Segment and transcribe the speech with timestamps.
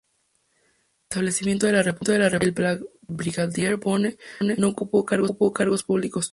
[1.09, 1.83] Tras el establecimiento de la
[2.23, 4.17] República, el Brigadier Bonne
[4.57, 6.29] no ocupó cargos públicos.